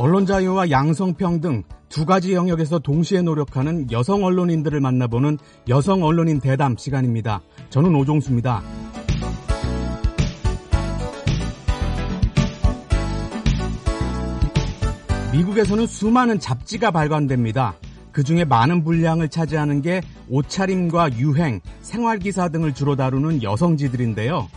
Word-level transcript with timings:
언론 0.00 0.24
자유와 0.24 0.70
양성평등 0.70 1.62
두 1.90 2.06
가지 2.06 2.32
영역에서 2.32 2.78
동시에 2.78 3.20
노력하는 3.20 3.92
여성 3.92 4.24
언론인들을 4.24 4.80
만나보는 4.80 5.36
여성 5.68 6.02
언론인 6.02 6.40
대담 6.40 6.74
시간입니다. 6.78 7.42
저는 7.68 7.94
오종수입니다. 7.94 8.62
미국에서는 15.34 15.86
수많은 15.86 16.40
잡지가 16.40 16.92
발간됩니다. 16.92 17.74
그 18.10 18.24
중에 18.24 18.46
많은 18.46 18.82
분량을 18.82 19.28
차지하는 19.28 19.82
게 19.82 20.00
옷차림과 20.30 21.18
유행, 21.18 21.60
생활기사 21.82 22.48
등을 22.48 22.72
주로 22.72 22.96
다루는 22.96 23.42
여성지들인데요. 23.42 24.48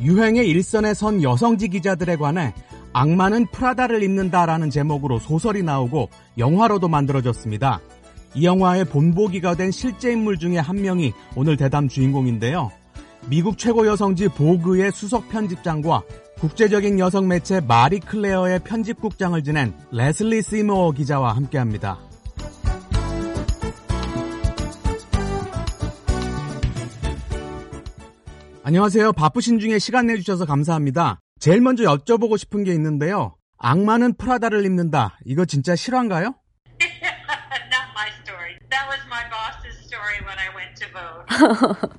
유행의 0.00 0.48
일선에 0.48 0.94
선 0.94 1.24
여성지 1.24 1.70
기자들에 1.70 2.14
관해 2.14 2.54
악마는 2.92 3.46
프라다를 3.46 4.02
입는다라는 4.02 4.70
제목으로 4.70 5.18
소설이 5.18 5.62
나오고 5.62 6.10
영화로도 6.38 6.88
만들어졌습니다. 6.88 7.80
이 8.34 8.44
영화의 8.44 8.86
본보기가 8.86 9.56
된 9.56 9.70
실제 9.70 10.12
인물 10.12 10.38
중에 10.38 10.58
한 10.58 10.80
명이 10.80 11.12
오늘 11.36 11.56
대담 11.56 11.88
주인공인데요. 11.88 12.70
미국 13.28 13.56
최고 13.58 13.86
여성지 13.86 14.28
보그의 14.28 14.90
수석 14.92 15.28
편집장과 15.28 16.02
국제적인 16.40 16.98
여성 16.98 17.28
매체 17.28 17.60
마리 17.60 18.00
클레어의 18.00 18.60
편집국장을 18.64 19.42
지낸 19.44 19.74
레슬리 19.92 20.42
시모어 20.42 20.92
기자와 20.92 21.36
함께합니다. 21.36 21.98
안녕하세요. 28.64 29.12
바쁘신 29.12 29.58
중에 29.58 29.78
시간 29.78 30.06
내주셔서 30.06 30.46
감사합니다. 30.46 31.20
제일 31.42 31.60
먼저 31.60 31.82
여쭤보고 31.82 32.38
싶은 32.38 32.62
게 32.62 32.72
있는데요. 32.72 33.34
악마는 33.58 34.14
프라다를 34.14 34.64
입는다. 34.64 35.18
이거 35.24 35.44
진짜 35.44 35.74
실화인가요? 35.74 36.36
Not 36.78 37.90
my 37.90 38.10
story. 38.22 38.58
That 38.70 38.86
was 38.86 39.00
my 39.08 39.24
boss's 39.28 39.76
story 39.84 40.20
when 40.22 40.38
I 40.38 40.54
went 40.54 40.78
to 40.78 40.86
vote. 40.94 41.98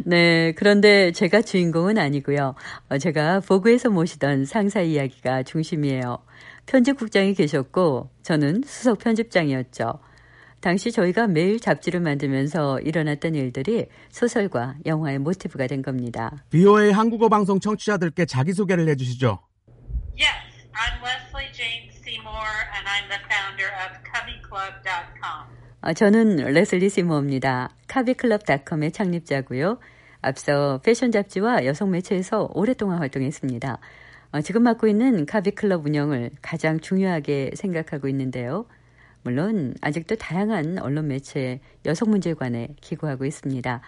네, 0.08 0.52
그런데 0.52 1.12
제가 1.12 1.42
주인공은 1.42 1.98
아니고요. 1.98 2.54
어, 2.88 2.96
제가 2.96 3.40
보그에서 3.40 3.90
모시던 3.90 4.46
상사 4.46 4.80
이야기가 4.80 5.42
중심이에요. 5.42 6.24
편집국장이 6.64 7.34
계셨고 7.34 8.08
저는 8.22 8.62
수석 8.64 9.00
편집장이었죠. 9.00 9.98
당시 10.62 10.92
저희가 10.92 11.26
매일 11.26 11.58
잡지를 11.58 11.98
만들면서 12.00 12.78
일어났던 12.80 13.34
일들이 13.34 13.86
소설과 14.10 14.76
영화의 14.86 15.18
모티브가 15.18 15.66
된 15.66 15.82
겁니다. 15.82 16.44
BOA 16.50 16.92
한국어 16.92 17.28
방송 17.28 17.58
청취자들께 17.58 18.26
자기소개를 18.26 18.88
해주시죠. 18.90 19.40
Yes, 20.16 20.30
I'm 20.72 21.02
Leslie 21.02 21.52
Jane 21.52 21.90
Seymour 21.90 22.46
and 22.76 22.86
I'm 22.86 23.08
the 23.10 23.20
founder 23.26 23.70
of 23.82 23.98
cubbyclub.com. 24.06 25.62
어, 25.80 25.92
저는 25.94 26.36
레슬리 26.52 26.88
시모입니다. 26.88 27.70
카비클럽닷컴의 27.88 28.92
창립자고요. 28.92 29.80
앞서 30.20 30.80
패션 30.84 31.10
잡지와 31.10 31.64
여성 31.64 31.90
매체에서 31.90 32.48
오랫동안 32.54 33.00
활동했습니다. 33.00 33.78
어, 34.30 34.40
지금 34.42 34.62
맡고 34.62 34.86
있는 34.86 35.26
카비클럽 35.26 35.84
운영을 35.84 36.30
가장 36.40 36.78
중요하게 36.78 37.50
생각하고 37.56 38.06
있는데요. 38.06 38.66
물론 39.22 39.74
아직도 39.80 40.16
다양한 40.16 40.78
언론 40.78 41.08
매체 41.08 41.60
여성 41.86 42.10
문제에 42.10 42.34
관해 42.34 42.68
기고하고 42.80 43.24
있습니다. 43.24 43.80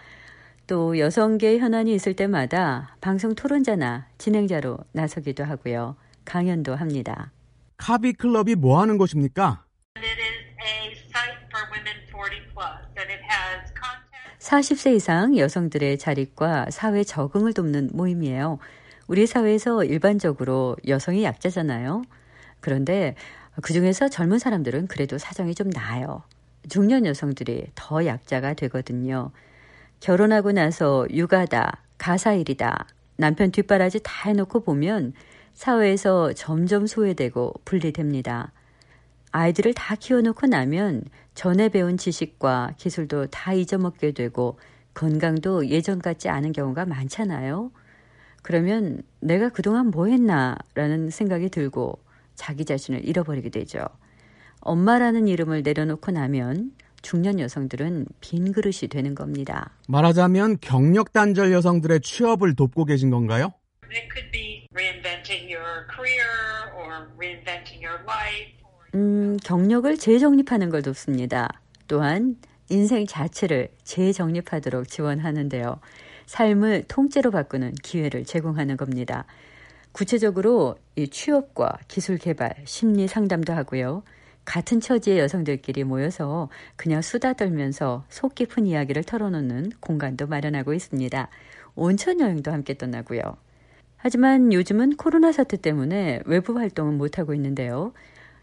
또 0.67 0.97
여성계 0.97 1.59
현안이 1.59 1.93
있을 1.93 2.15
때마다 2.15 2.95
방송 3.01 3.35
토론자나 3.35 4.07
진행자로 4.17 4.77
나서기도 4.93 5.43
하고요. 5.43 5.95
강연도 6.23 6.75
합니다. 6.75 7.31
카비 7.77 8.13
클럽이 8.13 8.55
뭐 8.55 8.81
하는 8.81 8.97
곳입니까? 8.97 9.65
It 9.97 10.07
is 10.07 10.45
a 10.63 10.91
site 11.09 11.37
for 11.51 11.67
women 11.71 11.95
40 12.09 12.41
plus 12.53 12.81
and 12.97 13.11
it 13.11 13.21
has 13.29 13.71
content 13.75 14.05
40세 14.39 14.95
이상 14.95 15.37
여성들의 15.37 15.97
자립과 15.99 16.71
사회 16.71 17.03
적응을 17.03 17.53
돕는 17.53 17.91
모임이에요. 17.93 18.57
우리 19.07 19.27
사회에서 19.27 19.83
일반적으로 19.83 20.77
여성이 20.87 21.23
약자잖아요. 21.23 22.03
그런데 22.59 23.15
그 23.61 23.73
중에서 23.73 24.09
젊은 24.09 24.39
사람들은 24.39 24.87
그래도 24.87 25.17
사정이 25.17 25.55
좀 25.55 25.69
나아요. 25.69 26.23
중년 26.67 27.05
여성들이 27.05 27.67
더 27.75 28.05
약자가 28.05 28.53
되거든요. 28.55 29.31
결혼하고 29.99 30.51
나서 30.51 31.07
육아다, 31.09 31.81
가사일이다, 31.97 32.87
남편 33.17 33.51
뒷바라지 33.51 34.01
다 34.03 34.29
해놓고 34.29 34.61
보면 34.61 35.13
사회에서 35.53 36.33
점점 36.33 36.85
소외되고 36.85 37.53
분리됩니다. 37.63 38.51
아이들을 39.31 39.73
다 39.73 39.95
키워놓고 39.95 40.47
나면 40.47 41.03
전에 41.33 41.69
배운 41.69 41.97
지식과 41.97 42.73
기술도 42.77 43.27
다 43.27 43.53
잊어먹게 43.53 44.11
되고 44.11 44.57
건강도 44.93 45.67
예전 45.67 45.99
같지 45.99 46.29
않은 46.29 46.51
경우가 46.51 46.85
많잖아요. 46.85 47.71
그러면 48.41 49.01
내가 49.19 49.49
그동안 49.49 49.87
뭐 49.87 50.07
했나 50.07 50.57
라는 50.73 51.09
생각이 51.09 51.49
들고 51.49 51.99
자기 52.35 52.65
자신을 52.65 53.05
잃어버리게 53.05 53.49
되죠. 53.49 53.79
엄마라는 54.61 55.27
이름을 55.27 55.63
내려놓고 55.63 56.11
나면 56.11 56.71
중년 57.01 57.39
여성들은 57.39 58.07
빈 58.19 58.51
그릇이 58.51 58.89
되는 58.89 59.13
겁니다. 59.13 59.71
말하자면 59.87 60.57
경력 60.59 61.13
단절 61.13 61.51
여성들의 61.51 62.01
취업을 62.01 62.55
돕고 62.55 62.85
계신 62.85 63.09
건가요? 63.11 63.53
it 63.91 64.09
could 64.11 64.31
be 64.31 64.67
reinventing 64.73 65.47
your 65.49 65.85
career 65.93 66.25
or 66.75 67.07
reinventing 67.17 67.85
your 67.85 68.01
life. 68.03 68.51
음, 68.95 69.37
경력을 69.43 69.97
재정립하는 69.97 70.69
걸 70.69 70.81
돕습니다. 70.81 71.49
또한 71.87 72.37
인생 72.69 73.05
자체를 73.05 73.69
재정립하도록 73.83 74.87
지원하는데요. 74.87 75.79
삶을 76.25 76.85
통째로 76.87 77.31
바꾸는 77.31 77.75
기회를 77.83 78.25
제공하는 78.25 78.77
겁니다. 78.77 79.25
구체적으로 79.95 80.75
이 80.97 81.07
취업과 81.07 81.77
기술 81.87 82.17
개발, 82.17 82.53
심리 82.65 83.07
상담도 83.07 83.53
하고요. 83.53 84.03
같은 84.43 84.81
처지의 84.81 85.19
여성들끼리 85.19 85.85
모여서 85.85 86.49
그냥 86.75 87.01
수다 87.01 87.31
떨면서 87.31 88.03
속 88.09 88.35
깊은 88.35 88.65
이야기를 88.65 89.05
털어놓는 89.05 89.71
공간도 89.79 90.27
마련하고 90.27 90.73
있습니다. 90.73 91.29
온천 91.75 92.19
여행도 92.19 92.51
함께 92.51 92.73
떠나고요. 92.73 93.21
하지만 93.95 94.51
요즘은 94.51 94.97
코로나 94.97 95.31
사태 95.31 95.55
때문에 95.55 96.19
외부 96.25 96.59
활동은 96.59 96.97
못하고 96.97 97.33
있는데요. 97.33 97.93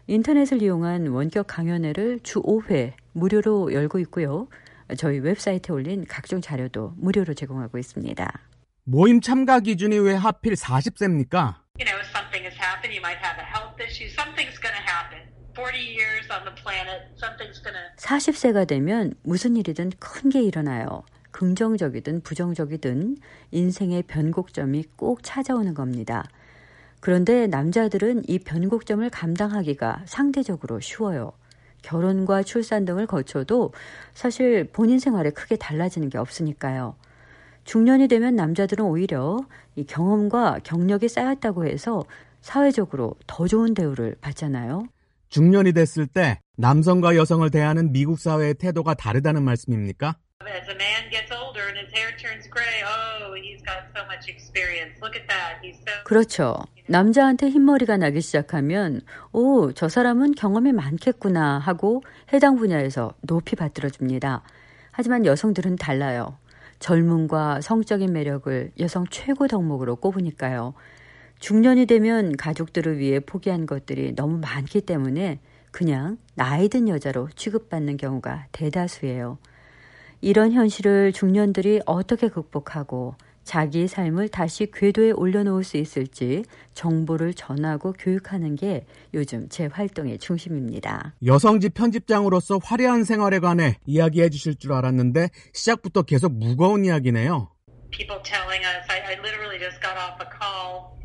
인터넷을 0.07 0.59
이용한 0.63 1.05
원격 1.05 1.45
강연회를 1.45 2.21
주 2.23 2.41
5회 2.41 2.93
무료로 3.11 3.73
열고 3.73 3.99
있고요. 3.99 4.47
저희 4.97 5.19
웹사이트에 5.19 5.71
올린 5.71 6.03
각종 6.05 6.41
자료도 6.41 6.95
무료로 6.97 7.35
제공하고 7.35 7.77
있습니다. 7.77 8.52
모임 8.85 9.21
참가 9.21 9.59
기준이 9.59 9.97
왜 9.99 10.13
하필 10.13 10.53
40세입니까? 10.53 11.55
You 11.79 11.85
know, 11.87 11.99
something 12.11 12.43
has 12.43 12.57
happened. 12.59 12.91
You 12.91 12.99
might 12.99 13.19
have 13.23 13.39
a 13.39 13.47
health 13.47 13.79
issue. 13.79 14.09
Something's 14.11 14.59
going 14.59 14.75
to 14.75 14.83
happen. 14.83 15.23
40 15.55 15.79
years 15.79 16.27
on 16.29 16.43
the 16.43 16.53
planet. 16.59 17.07
Something's 17.15 17.63
going 17.63 17.77
to 17.79 17.83
40세가 17.97 18.67
되면 18.67 19.13
무슨 19.23 19.55
일이든 19.55 19.91
큰 19.99 20.29
게 20.29 20.41
일어나요. 20.43 21.03
긍정적이든 21.31 22.21
부정적이든 22.21 23.17
인생의 23.51 24.03
변곡점이 24.03 24.83
꼭 24.95 25.23
찾아오는 25.23 25.73
겁니다. 25.73 26.25
그런데 26.99 27.47
남자들은 27.47 28.23
이 28.27 28.39
변곡점을 28.39 29.09
감당하기가 29.09 30.03
상대적으로 30.05 30.79
쉬워요. 30.79 31.31
결혼과 31.81 32.43
출산 32.43 32.85
등을 32.85 33.07
거쳐도 33.07 33.73
사실 34.13 34.69
본인 34.71 34.99
생활에 34.99 35.31
크게 35.31 35.55
달라지는 35.55 36.09
게 36.09 36.17
없으니까요. 36.17 36.95
중년이 37.63 38.07
되면 38.07 38.35
남자들은 38.35 38.85
오히려 38.85 39.39
이 39.75 39.85
경험과 39.85 40.59
경력이 40.63 41.07
쌓였다고 41.07 41.65
해서 41.65 42.03
사회적으로 42.41 43.15
더 43.25 43.47
좋은 43.47 43.73
대우를 43.73 44.15
받잖아요. 44.21 44.85
중년이 45.29 45.73
됐을 45.73 46.05
때 46.05 46.39
남성과 46.57 47.15
여성을 47.15 47.49
대하는 47.49 47.91
미국 47.91 48.19
사회의 48.19 48.53
태도가 48.53 48.93
다르다는 48.93 49.43
말씀입니까? 49.43 50.15
As 50.45 50.69
a 50.69 50.75
man 50.75 51.09
gets 51.09 51.31
older 51.31 51.65
and 51.67 51.79
his 51.79 51.89
hair 51.95 52.11
turns 52.17 52.49
gray, 52.51 52.83
oh, 52.83 53.33
he's 53.39 53.63
got 53.63 53.87
so 53.95 54.03
much 54.05 54.27
experience. 54.27 54.99
Look 55.01 55.15
at 55.15 55.25
that. 55.29 55.63
He's 55.63 55.79
so 55.79 56.03
그렇죠. 56.03 56.57
남자한테 56.87 57.49
흰머리가 57.49 57.95
나기 57.95 58.19
시작하면, 58.19 59.01
오, 59.31 59.71
저 59.71 59.87
사람은 59.87 60.35
경험이 60.35 60.73
많겠구나 60.73 61.59
하고 61.59 62.03
해당 62.33 62.57
분야에서 62.57 63.13
높이 63.21 63.55
받들어줍니다. 63.55 64.43
하지만 64.91 65.25
여성들은 65.25 65.77
달라요. 65.77 66.37
젊음과 66.83 67.61
성적인 67.61 68.11
매력을 68.11 68.71
여성 68.77 69.05
최고 69.09 69.47
덕목으로 69.47 69.95
꼽으니까요. 69.95 70.73
중년이 71.39 71.85
되면 71.85 72.35
가족들을 72.35 72.97
위해 72.97 73.21
포기한 73.21 73.65
것들이 73.65 74.13
너무 74.15 74.37
많기 74.39 74.81
때문에 74.81 75.39
그냥 75.71 76.17
나이 76.35 76.67
든 76.67 76.89
여자로 76.89 77.29
취급받는 77.37 77.95
경우가 77.95 78.47
대다수예요. 78.51 79.37
이런 80.19 80.51
현실을 80.51 81.13
중년들이 81.13 81.83
어떻게 81.85 82.27
극복하고 82.27 83.15
자기 83.43 83.87
삶을 83.87 84.29
다시 84.29 84.67
궤도에 84.71 85.11
올려놓을 85.11 85.63
수 85.63 85.77
있을지 85.77 86.43
정보를 86.73 87.33
전하고 87.33 87.93
교육하는 87.93 88.55
게 88.55 88.85
요즘 89.13 89.47
제 89.49 89.65
활동의 89.65 90.17
중심입니다. 90.19 91.15
여성지 91.25 91.69
편집장으로서 91.69 92.59
화려한 92.63 93.03
생활에 93.03 93.39
관해 93.39 93.77
이야기해 93.85 94.29
주실 94.29 94.55
줄 94.55 94.73
알았는데 94.73 95.29
시작부터 95.53 96.03
계속 96.03 96.31
무거운 96.33 96.85
이야기네요. 96.85 97.49
People 97.91 98.21
telling 98.23 98.63
us, 98.65 98.87
I, 98.89 99.01
I 99.05 99.19
literally 99.19 99.59
just 99.59 99.79
got 99.79 99.95
off 99.97 100.17
a 100.19 100.27
call 100.27 100.97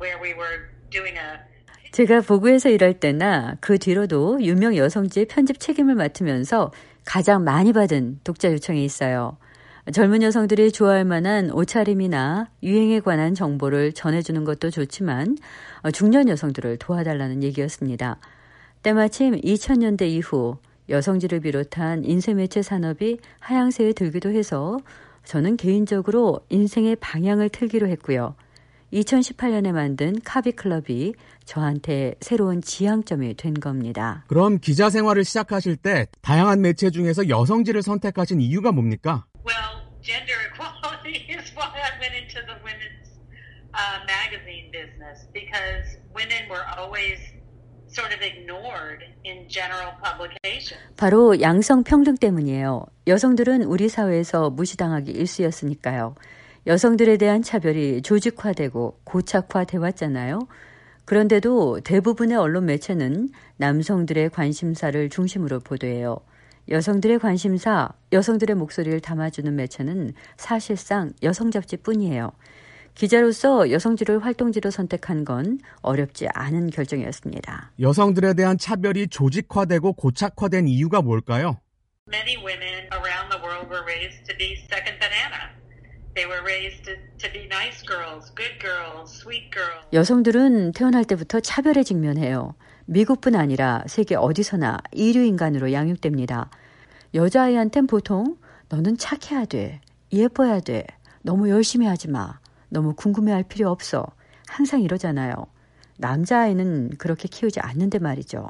where 0.00 0.16
we 0.22 0.32
were 0.32 0.70
doing 0.90 1.18
a 1.18 1.50
제가 1.92 2.20
보고에서 2.20 2.68
일할 2.68 3.00
때나 3.00 3.56
그 3.60 3.76
뒤로도 3.76 4.42
유명 4.42 4.76
여성지의 4.76 5.26
편집 5.26 5.58
책임을 5.58 5.96
맡으면서 5.96 6.70
가장 7.04 7.42
많이 7.42 7.72
받은 7.72 8.20
독자 8.22 8.52
요청이 8.52 8.84
있어요. 8.84 9.38
젊은 9.92 10.22
여성들이 10.22 10.72
좋아할 10.72 11.04
만한 11.04 11.50
옷차림이나 11.50 12.50
유행에 12.62 13.00
관한 13.00 13.34
정보를 13.34 13.92
전해주는 13.92 14.44
것도 14.44 14.70
좋지만 14.70 15.36
중년 15.92 16.28
여성들을 16.28 16.76
도와달라는 16.76 17.42
얘기였습니다. 17.42 18.18
때마침 18.82 19.40
2000년대 19.40 20.02
이후 20.02 20.58
여성지를 20.88 21.40
비롯한 21.40 22.04
인쇄매체 22.04 22.62
산업이 22.62 23.18
하향세에 23.40 23.92
들기도 23.92 24.30
해서 24.30 24.78
저는 25.24 25.56
개인적으로 25.56 26.40
인생의 26.50 26.96
방향을 26.96 27.48
틀기로 27.48 27.88
했고요. 27.88 28.34
2018년에 28.92 29.70
만든 29.72 30.20
카비클럽이 30.24 31.14
저한테 31.44 32.14
새로운 32.20 32.60
지향점이 32.60 33.34
된 33.36 33.54
겁니다. 33.54 34.24
그럼 34.26 34.58
기자 34.58 34.90
생활을 34.90 35.24
시작하실 35.24 35.76
때 35.76 36.06
다양한 36.22 36.60
매체 36.60 36.90
중에서 36.90 37.28
여성지를 37.28 37.82
선택하신 37.82 38.40
이유가 38.40 38.72
뭡니까? 38.72 39.26
Well, 39.46 39.86
gender 40.02 40.34
equality 40.50 41.38
is 41.38 41.52
why 41.54 41.70
I 41.70 42.00
went 42.00 42.16
into 42.16 42.40
the 42.46 42.58
women's 42.64 43.14
uh, 43.74 44.00
magazine 44.06 44.70
business 44.72 45.26
because 45.32 45.98
women 46.14 46.48
were 46.48 46.64
always 46.78 47.18
sort 47.88 48.14
of 48.14 48.22
ignored 48.22 49.02
in 49.24 49.48
general 49.48 49.92
publications. 50.02 50.78
바로 50.96 51.40
양성 51.40 51.82
평등 51.82 52.16
때문이에요. 52.16 52.86
여성들은 53.06 53.64
우리 53.64 53.88
사회에서 53.88 54.50
무시당하기 54.50 55.10
일쑤였으니까요. 55.10 56.14
여성들에 56.66 57.16
대한 57.16 57.42
차별이 57.42 58.02
조직화되고 58.02 59.00
고착화돼 59.04 59.78
왔잖아요. 59.78 60.40
그런데도 61.04 61.80
대부분의 61.80 62.36
언론 62.36 62.66
매체는 62.66 63.30
남성들의 63.56 64.30
관심사를 64.30 65.08
중심으로 65.08 65.60
보도해요. 65.60 66.18
여성들의 66.68 67.18
관심사, 67.18 67.88
여성들의 68.12 68.54
목소리를 68.54 69.00
담아주는 69.00 69.56
매체는 69.56 70.12
사실상 70.36 71.12
여성 71.24 71.50
잡지뿐이에요. 71.50 72.30
기자로서 72.94 73.70
여성지를 73.70 74.24
활동지로 74.24 74.70
선택한 74.70 75.24
건 75.24 75.58
어렵지 75.82 76.28
않은 76.34 76.70
결정이었습니다. 76.70 77.72
여성들에 77.80 78.34
대한 78.34 78.58
차별이 78.58 79.08
조직화되고 79.08 79.94
고착화된 79.94 80.68
이유가 80.68 81.00
뭘까요? 81.00 81.58
Many 82.08 82.36
women 82.36 82.88
around 82.92 83.30
the 83.30 83.40
world 83.42 83.68
were 83.70 83.84
raised 83.86 84.24
to 84.26 84.36
be 84.36 84.56
second 84.66 84.98
banana. 84.98 85.54
They 86.14 86.26
were 86.26 86.42
raised 86.44 86.82
to, 86.84 86.96
to 87.18 87.32
be 87.32 87.46
nice 87.46 87.82
girls, 87.86 88.34
good 88.34 88.58
girls, 88.58 89.14
sweet 89.14 89.50
girls. 89.52 89.86
여성들은 89.92 90.72
태어날 90.72 91.04
때부터 91.04 91.38
차별에 91.38 91.84
직면해요. 91.84 92.54
미국뿐 92.86 93.36
아니라 93.36 93.84
세계 93.86 94.16
어디서나 94.16 94.78
이류 94.90 95.22
인간으로 95.22 95.72
양육됩니다. 95.72 96.50
여자아이한텐 97.14 97.86
보통 97.86 98.36
너는 98.68 98.98
착해야 98.98 99.44
돼, 99.44 99.80
예뻐야 100.12 100.58
돼, 100.58 100.84
너무 101.22 101.48
열심히 101.48 101.86
하지 101.86 102.08
마, 102.08 102.39
너무 102.70 102.94
궁금해할 102.94 103.44
필요 103.44 103.70
없어. 103.70 104.06
항상 104.48 104.80
이러잖아요. 104.80 105.34
남자아이는 105.98 106.96
그렇게 106.98 107.28
키우지 107.28 107.60
않는데 107.60 107.98
말이죠. 107.98 108.48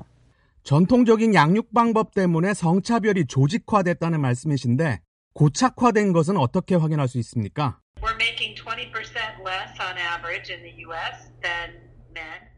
전통적인 0.63 1.35
양육 1.35 1.73
방법 1.75 2.15
때문에 2.15 2.55
성차별이 2.55 3.27
조직화됐다는 3.27 4.21
말씀이신데 4.21 5.01
고착화된 5.33 6.13
것은 6.13 6.37
어떻게 6.37 6.75
확인할 6.75 7.09
수 7.09 7.19
있습니까? 7.19 7.81
We're 8.01 8.15
making 8.15 8.55
20% 8.55 8.93
less 9.47 9.75
on 9.81 9.97
average 9.99 10.53
in 10.53 10.63
the 10.63 10.85
US 10.85 11.33
than 11.43 11.77
men. 12.15 12.51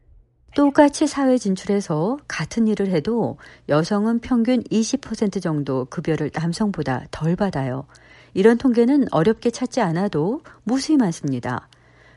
똑같이 0.55 1.07
사회 1.07 1.39
진출해서 1.39 2.19
같은 2.29 2.69
일을 2.69 2.89
해도 2.89 3.39
여성은 3.71 4.19
평균 4.21 4.63
20% 4.65 5.41
정도 5.43 5.87
급여를 5.87 6.31
남성보다 6.35 7.07
덜 7.11 7.37
받아요. 7.37 7.87
이런 8.35 8.59
통계는 8.59 9.07
어렵게 9.11 9.51
찾지 9.51 9.81
않아도 9.81 10.43
무수히 10.65 10.97
많습니다. 10.97 11.69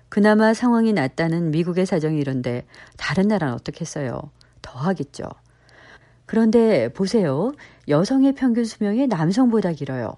그나마 0.10 0.54
상황이 0.54 0.94
낫다는 0.94 1.52
미국의 1.52 1.86
사정이 1.86 2.20
이런데 2.20 2.66
다른 2.98 3.28
나라는 3.28 3.54
어떻겠어요? 3.56 4.32
더 4.62 4.80
하겠죠. 4.80 5.24
그런데 6.26 6.90
보세요. 6.90 7.54
여성의 7.88 8.34
평균 8.36 8.66
수명이 8.66 9.08
남성보다 9.08 9.74
길어요. 9.74 10.16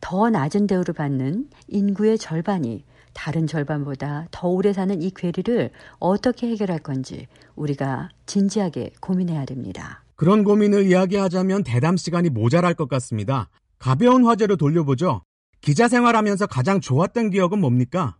더 0.00 0.30
낮은 0.30 0.66
대우를 0.66 0.94
받는 0.94 1.48
인구의 1.68 2.18
절반이 2.18 2.84
다른 3.12 3.46
절반보다 3.46 4.26
더 4.30 4.48
오래 4.48 4.72
사는 4.72 5.00
이 5.00 5.10
괴리를 5.10 5.70
어떻게 5.98 6.48
해결할 6.48 6.80
건지 6.80 7.26
우리가 7.54 8.10
진지하게 8.26 8.92
고민해야 9.00 9.44
됩니다. 9.46 10.02
그런 10.16 10.44
고민을 10.44 10.86
이야기하자면 10.86 11.64
대담 11.64 11.96
시간이 11.96 12.30
모자랄 12.30 12.74
것 12.74 12.88
같습니다. 12.88 13.48
가벼운 13.84 14.24
화제로 14.24 14.56
돌려보죠. 14.56 15.20
기자 15.60 15.88
생활하면서 15.88 16.46
가장 16.46 16.80
좋았던 16.80 17.28
기억은 17.28 17.58
뭡니까? 17.58 18.16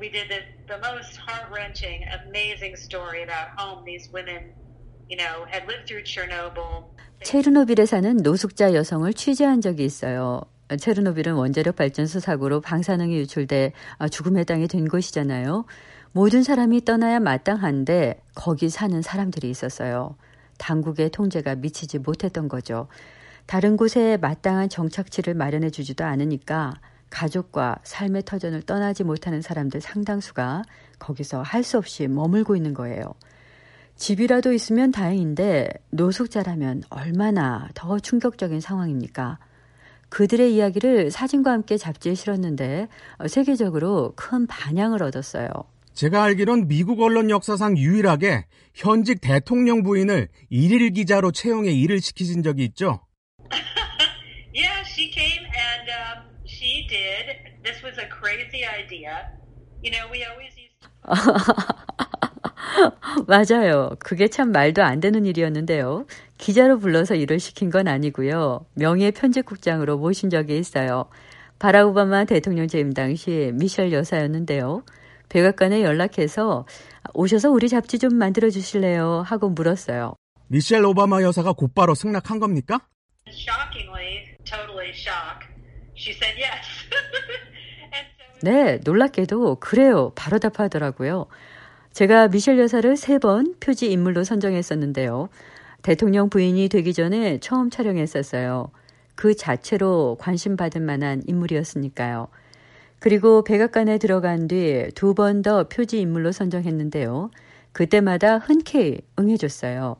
We 0.00 0.12
did 0.12 0.28
the, 0.28 0.42
the 0.68 0.78
most 0.78 1.18
heart-wrenching, 1.18 2.04
amazing 2.22 2.78
story 2.78 3.24
about 3.24 3.50
home 3.58 3.82
these 3.84 4.08
women, 4.14 4.54
you 5.10 5.18
know, 5.18 5.42
had 5.50 5.66
lived 5.66 5.88
through 5.88 6.06
Chernobyl. 6.06 6.94
체르노빌에 7.24 7.84
사는 7.86 8.16
노숙자 8.18 8.74
여성을 8.74 9.12
취재한 9.12 9.60
적이 9.60 9.86
있어요. 9.86 10.40
체르노빌은 10.78 11.34
원자력 11.34 11.74
발전소 11.74 12.20
사고로 12.20 12.60
방사능이 12.60 13.16
유출돼 13.16 13.72
죽음의 14.12 14.44
땅이 14.44 14.68
된 14.68 14.86
곳이잖아요. 14.86 15.64
모든 16.12 16.44
사람이 16.44 16.84
떠나야 16.84 17.18
마땅한데 17.18 18.22
거기 18.36 18.68
사는 18.68 19.02
사람들이 19.02 19.50
있었어요. 19.50 20.16
당국의 20.58 21.10
통제가 21.10 21.56
미치지 21.56 21.98
못했던 21.98 22.48
거죠. 22.48 22.86
다른 23.48 23.78
곳에 23.78 24.18
마땅한 24.18 24.68
정착지를 24.68 25.32
마련해 25.32 25.70
주지도 25.70 26.04
않으니까 26.04 26.74
가족과 27.08 27.76
삶의 27.82 28.24
터전을 28.26 28.60
떠나지 28.64 29.04
못하는 29.04 29.40
사람들 29.40 29.80
상당수가 29.80 30.64
거기서 30.98 31.40
할 31.40 31.64
수 31.64 31.78
없이 31.78 32.06
머물고 32.08 32.56
있는 32.56 32.74
거예요. 32.74 33.14
집이라도 33.96 34.52
있으면 34.52 34.92
다행인데 34.92 35.70
노숙자라면 35.90 36.82
얼마나 36.90 37.70
더 37.74 37.98
충격적인 37.98 38.60
상황입니까? 38.60 39.38
그들의 40.10 40.54
이야기를 40.54 41.10
사진과 41.10 41.50
함께 41.50 41.78
잡지에 41.78 42.14
실었는데 42.14 42.88
세계적으로 43.28 44.12
큰 44.14 44.46
반향을 44.46 45.02
얻었어요. 45.02 45.48
제가 45.94 46.22
알기론 46.22 46.68
미국 46.68 47.00
언론 47.00 47.30
역사상 47.30 47.78
유일하게 47.78 48.44
현직 48.74 49.22
대통령 49.22 49.82
부인을 49.82 50.28
일일 50.50 50.90
기자로 50.90 51.32
채용해 51.32 51.72
일을 51.72 52.02
시키신 52.02 52.42
적이 52.42 52.64
있죠. 52.66 53.00
yeah, 54.54 54.82
she 54.86 55.10
came 55.10 55.44
and 55.44 55.90
um, 55.90 56.24
she 56.46 56.74
did. 56.88 57.36
This 57.62 57.82
was 57.84 57.98
a 57.98 58.08
crazy 58.08 58.64
idea. 58.64 59.28
You 59.82 59.90
know, 59.92 60.08
we 60.10 60.24
always 60.24 60.56
used. 60.56 60.74
맞아요. 63.26 63.90
그게 64.00 64.28
참 64.28 64.52
말도 64.52 64.82
안 64.82 65.00
되는 65.00 65.26
일이었는데요. 65.26 66.06
기자로 66.38 66.78
불러서 66.78 67.14
일을 67.14 67.38
시킨 67.38 67.70
건 67.70 67.88
아니고요. 67.88 68.66
명예 68.74 69.10
편집국장으로 69.10 69.98
모신 69.98 70.30
적이 70.30 70.58
있어요. 70.58 71.08
바라 71.58 71.84
오바마 71.84 72.24
대통령 72.24 72.68
재임 72.68 72.92
당시 72.92 73.50
미셸 73.54 73.92
여사였는데요. 73.92 74.84
백악관에 75.28 75.82
연락해서 75.82 76.66
오셔서 77.14 77.50
우리 77.50 77.68
잡지 77.68 77.98
좀 77.98 78.16
만들어 78.16 78.48
주실래요? 78.50 79.22
하고 79.26 79.50
물었어요. 79.50 80.14
미셸 80.48 80.84
오바마 80.84 81.22
여사가 81.22 81.52
곧바로 81.52 81.94
승낙한 81.94 82.38
겁니까? 82.38 82.80
Shockingly, 83.28 84.36
totally 84.44 84.90
shocked. 84.94 85.47
네, 88.42 88.78
놀랍게도 88.84 89.56
그래요. 89.56 90.12
바로 90.14 90.38
답하더라고요. 90.38 91.26
제가 91.92 92.28
미셸 92.28 92.58
여사를 92.58 92.96
세 92.96 93.18
번 93.18 93.54
표지 93.60 93.90
인물로 93.90 94.22
선정했었는데요. 94.24 95.28
대통령 95.82 96.30
부인이 96.30 96.68
되기 96.68 96.92
전에 96.94 97.38
처음 97.40 97.70
촬영했었어요. 97.70 98.70
그 99.16 99.34
자체로 99.34 100.16
관심 100.20 100.56
받을 100.56 100.80
만한 100.80 101.22
인물이었으니까요. 101.26 102.28
그리고 103.00 103.42
백악관에 103.44 103.98
들어간 103.98 104.46
뒤 104.48 104.88
두 104.94 105.14
번 105.14 105.42
더 105.42 105.68
표지 105.68 106.00
인물로 106.00 106.30
선정했는데요. 106.32 107.30
그때마다 107.72 108.38
흔쾌히 108.38 109.00
응해줬어요. 109.18 109.96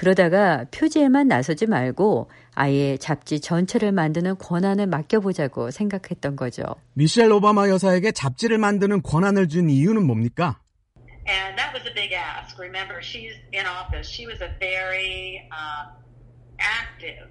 그러다가 0.00 0.64
표지에만 0.70 1.28
나서지 1.28 1.66
말고 1.66 2.30
아예 2.54 2.96
잡지 2.96 3.38
전체를 3.38 3.92
만드는 3.92 4.38
권한을 4.38 4.86
맡겨보자고 4.86 5.70
생각했던 5.70 6.36
거죠. 6.36 6.62
미셸 6.94 7.30
오바마 7.30 7.68
여사에게 7.68 8.12
잡지를 8.12 8.56
만드는 8.56 9.02
권한을 9.02 9.48
준 9.48 9.68
이유는 9.68 10.06
뭡니까? 10.06 10.58
And 11.28 11.54
that 11.58 11.74
was 11.74 11.86
a 11.86 11.92
big 11.92 12.14
ask. 12.14 12.58
Remember, 12.58 13.02
she's 13.02 13.36
in 13.52 13.66
office. 13.66 14.08
She 14.08 14.24
was 14.24 14.40
a 14.40 14.48
very 14.58 15.46
uh, 15.52 15.92
active, 16.56 17.28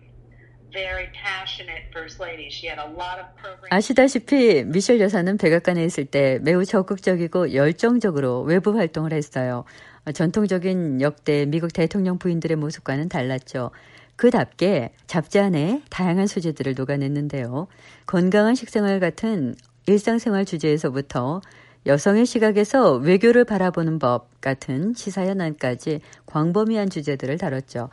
아시다시피 3.69 4.63
미셸 4.65 4.99
여사는 4.99 5.37
백악관에 5.37 5.83
있을 5.83 6.05
때 6.05 6.39
매우 6.41 6.65
적극적이고 6.65 7.53
열정적으로 7.53 8.41
외부 8.41 8.77
활동을 8.77 9.13
했어요. 9.13 9.65
전통적인 10.13 11.01
역대 11.01 11.45
미국 11.45 11.73
대통령 11.73 12.17
부인들의 12.17 12.57
모습과는 12.57 13.09
달랐죠. 13.09 13.71
그답게 14.15 14.91
잡지 15.07 15.39
안에 15.39 15.81
다양한 15.89 16.27
소재들을 16.27 16.75
녹아냈는데요. 16.75 17.67
건강한 18.05 18.53
식생활 18.55 18.99
같은 18.99 19.55
일상생활 19.87 20.45
주제에서부터 20.45 21.41
여성의 21.85 22.25
시각에서 22.25 22.95
외교를 22.95 23.45
바라보는 23.45 23.99
법 23.99 24.29
같은 24.41 24.93
시사 24.93 25.25
현안까지 25.25 26.01
광범위한 26.25 26.89
주제들을 26.89 27.37
다뤘죠. 27.37 27.89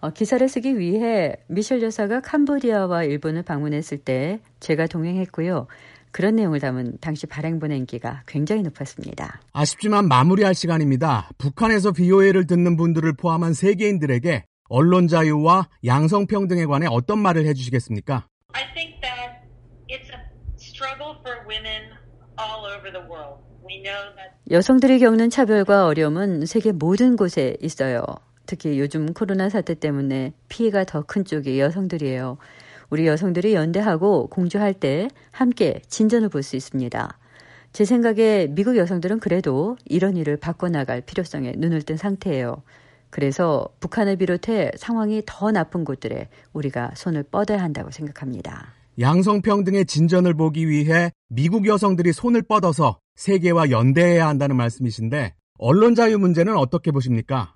어, 0.00 0.10
기사를 0.10 0.46
쓰기 0.48 0.78
위해 0.78 1.36
미셸 1.48 1.82
여사가 1.82 2.20
캄보디아와 2.20 3.04
일본을 3.04 3.42
방문했을 3.42 3.98
때 3.98 4.40
제가 4.60 4.86
동행했고요. 4.86 5.66
그런 6.12 6.36
내용을 6.36 6.58
담은 6.58 6.98
당시 7.00 7.26
발행본 7.26 7.70
행기가 7.70 8.22
굉장히 8.26 8.62
높았습니다. 8.62 9.40
아쉽지만 9.52 10.08
마무리할 10.08 10.54
시간입니다. 10.54 11.28
북한에서 11.38 11.92
BOA를 11.92 12.46
듣는 12.46 12.76
분들을 12.76 13.12
포함한 13.14 13.52
세계인들에게 13.52 14.44
언론 14.68 15.06
자유와 15.06 15.68
양성평등에 15.84 16.64
관해 16.66 16.86
어떤 16.90 17.18
말을 17.18 17.46
해주시겠습니까? 17.46 18.26
I 18.52 18.64
think 18.74 19.00
that 19.02 19.46
it's 19.88 20.10
a 20.10 20.20
struggle 20.58 21.16
for 21.20 21.46
women 21.46 21.92
all 22.38 22.66
over 22.66 22.90
the 22.90 23.04
world. 23.06 23.42
We 23.62 23.82
know 23.82 24.14
that 24.16 24.34
여성들이 24.50 24.98
겪는 24.98 25.30
차별과 25.30 25.86
어려움은 25.86 26.46
세계 26.46 26.72
모든 26.72 27.16
곳에 27.16 27.56
있어요. 27.60 28.02
특히 28.50 28.80
요즘 28.80 29.12
코로나 29.14 29.48
사태 29.48 29.74
때문에 29.74 30.32
피해가 30.48 30.82
더 30.82 31.02
큰 31.02 31.24
쪽이 31.24 31.60
여성들이에요. 31.60 32.36
우리 32.90 33.06
여성들이 33.06 33.54
연대하고 33.54 34.26
공조할 34.26 34.74
때 34.74 35.06
함께 35.30 35.80
진전을 35.86 36.28
볼 36.30 36.42
수 36.42 36.56
있습니다. 36.56 37.16
제 37.72 37.84
생각에 37.84 38.48
미국 38.50 38.76
여성들은 38.76 39.20
그래도 39.20 39.76
이런 39.84 40.16
일을 40.16 40.36
바꿔나갈 40.36 41.00
필요성에 41.00 41.52
눈을 41.58 41.82
뜬 41.82 41.96
상태예요. 41.96 42.64
그래서 43.10 43.68
북한을 43.78 44.16
비롯해 44.16 44.72
상황이 44.76 45.22
더 45.26 45.52
나쁜 45.52 45.84
곳들에 45.84 46.28
우리가 46.52 46.90
손을 46.96 47.22
뻗어야 47.22 47.62
한다고 47.62 47.92
생각합니다. 47.92 48.74
양성평등의 48.98 49.86
진전을 49.86 50.34
보기 50.34 50.68
위해 50.68 51.12
미국 51.28 51.66
여성들이 51.68 52.12
손을 52.12 52.42
뻗어서 52.42 52.98
세계와 53.14 53.70
연대해야 53.70 54.26
한다는 54.26 54.56
말씀이신데 54.56 55.34
언론 55.58 55.94
자유 55.94 56.18
문제는 56.18 56.56
어떻게 56.56 56.90
보십니까? 56.90 57.54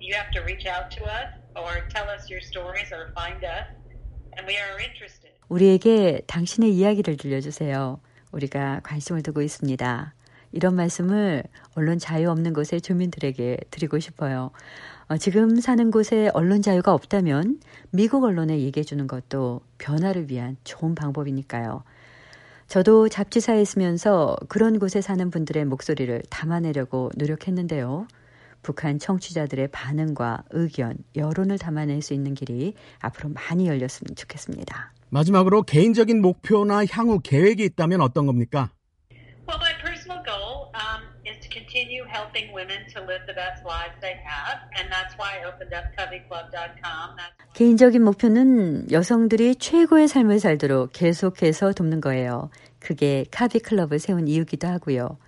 You 0.00 0.14
have 0.14 0.30
to 0.32 0.40
reach 0.42 0.66
out 0.66 0.90
to 0.96 1.04
us 1.04 1.28
or 1.56 1.86
tell 1.88 2.08
us 2.08 2.30
your 2.30 2.40
stories 2.40 2.92
or 2.92 3.12
find 3.14 3.44
us, 3.44 3.66
and 4.36 4.46
we 4.46 4.56
are 4.56 4.80
interested. 4.80 5.32
우리에게 5.48 6.22
당신의 6.26 6.72
이야기를 6.74 7.16
들려주세요. 7.16 8.00
우리가 8.32 8.80
관심을 8.84 9.22
두고 9.22 9.42
있습니다. 9.42 10.14
이런 10.52 10.74
말씀을 10.74 11.42
언론 11.74 11.98
자유 11.98 12.30
없는 12.30 12.52
곳의 12.52 12.80
주민들에게 12.80 13.58
드리고 13.70 13.98
싶어요. 13.98 14.50
어, 15.08 15.16
지금 15.16 15.60
사는 15.60 15.90
곳에 15.90 16.30
언론 16.34 16.62
자유가 16.62 16.94
없다면 16.94 17.60
미국 17.90 18.24
언론에 18.24 18.60
얘기해 18.60 18.84
주는 18.84 19.06
것도 19.06 19.60
변화를 19.78 20.30
위한 20.30 20.56
좋은 20.64 20.94
방법이니까요. 20.94 21.84
저도 22.68 23.08
잡지사에 23.08 23.60
있으면서 23.60 24.36
그런 24.48 24.78
곳에 24.78 25.02
사는 25.02 25.30
분들의 25.30 25.64
목소리를 25.66 26.22
담아내려고 26.30 27.10
노력했는데요. 27.16 28.06
북한 28.62 28.98
청취자들의 28.98 29.68
반응과 29.68 30.44
의견, 30.50 30.96
여론을 31.16 31.58
담아낼 31.58 32.00
수 32.02 32.14
있는 32.14 32.34
길이 32.34 32.74
앞으로 33.00 33.30
많이 33.30 33.66
열렸으면 33.66 34.14
좋겠습니다. 34.14 34.92
마지막으로 35.10 35.62
개인적인 35.62 36.22
목표나 36.22 36.84
향후 36.86 37.20
계획이 37.20 37.64
있다면 37.64 38.00
어떤 38.00 38.26
겁니까? 38.26 38.70
Well, 39.46 39.58
my 39.60 39.74
personal 39.82 40.22
goal 40.24 40.70
um, 40.72 41.02
is 41.26 41.36
to 41.42 41.50
continue 41.50 42.04
helping 42.08 42.54
women 42.54 42.86
to 42.94 43.02
live 43.02 43.26
the 43.26 43.34
best 43.34 43.60
lives 43.66 43.98
they 44.00 44.16
have, 44.22 44.62
and 44.78 44.88
that's 44.88 45.18
why 45.18 45.36
I 45.36 45.44
opened 45.44 45.74
up 45.74 45.92
coveyclub.com. 45.98 47.18
That's 47.18 47.52
개인적인 47.54 48.02
목표는 48.02 48.90
여성들이 48.90 49.56
최고의 49.56 50.08
삶을 50.08 50.38
살도록 50.40 50.92
계속해서 50.92 51.72
돕는 51.72 52.00
거예요. 52.00 52.48
그게 52.78 53.26
카비 53.30 53.60
클럽을 53.60 53.98
세운 53.98 54.28
이유기도 54.28 54.68
하고요. 54.68 55.18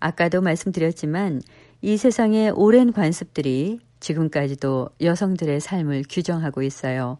아까도 0.00 0.40
말씀드렸지만 0.40 1.42
이 1.86 1.96
세상의 1.96 2.50
오랜 2.50 2.92
관습들이 2.92 3.78
지금까지도 4.00 4.88
여성들의 5.00 5.60
삶을 5.60 6.02
규정하고 6.10 6.64
있어요. 6.64 7.16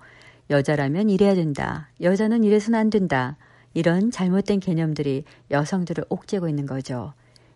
여자라면 0.51 1.09
이래야 1.09 1.37
된다. 1.37 1.89
여자는 2.01 2.43
이래서는 2.43 2.77
안 2.77 2.91
된다. 2.91 3.37
이런 3.75 4.11
잘못된 4.11 4.59
개념들이 4.59 5.23
여성들을 5.53 6.07
옥죄고 6.09 6.49
있는 6.49 6.67
거죠. 6.67 7.13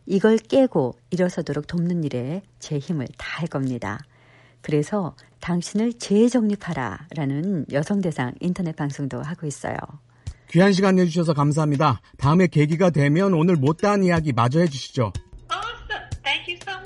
이걸 0.06 0.36
깨고 0.36 0.94
일어서도록 1.10 1.66
돕는 1.66 2.04
일에 2.04 2.42
제 2.60 2.78
힘을 2.78 3.08
다할 3.18 3.48
겁니다. 3.48 3.98
그래서 4.60 5.16
당신을 5.40 5.94
재정립하라 5.94 7.08
라는 7.16 7.66
여성대상 7.72 8.34
인터넷 8.38 8.76
방송도 8.76 9.20
하고 9.20 9.48
있어요. 9.48 9.76
귀한 10.52 10.72
시간 10.72 10.94
내주셔서 10.94 11.34
감사합니다. 11.34 12.02
다음에 12.18 12.46
계기가 12.46 12.90
되면 12.90 13.34
오늘 13.34 13.56
못다한 13.56 14.04
이야기 14.04 14.32
마저 14.32 14.60
해주시죠. 14.60 15.12
awesome. 15.50 16.79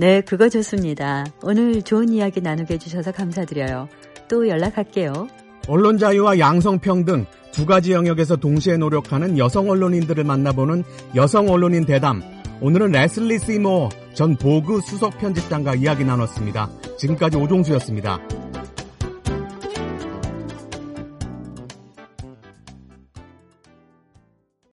네, 0.00 0.22
그거 0.22 0.48
좋습니다. 0.48 1.26
오늘 1.42 1.82
좋은 1.82 2.08
이야기 2.08 2.40
나누게 2.40 2.72
해주셔서 2.72 3.12
감사드려요. 3.12 3.86
또 4.28 4.48
연락할게요. 4.48 5.28
언론 5.68 5.98
자유와 5.98 6.38
양성평등 6.38 7.26
두 7.52 7.66
가지 7.66 7.92
영역에서 7.92 8.36
동시에 8.36 8.78
노력하는 8.78 9.36
여성 9.36 9.68
언론인들을 9.68 10.24
만나보는 10.24 10.84
여성 11.16 11.50
언론인 11.50 11.84
대담. 11.84 12.22
오늘은 12.62 12.92
레슬리 12.92 13.38
시모 13.38 13.90
전 14.14 14.36
보그 14.36 14.80
수석 14.80 15.18
편집장과 15.18 15.74
이야기 15.74 16.02
나눴습니다. 16.02 16.70
지금까지 16.96 17.36
오종수였습니다. 17.36 18.20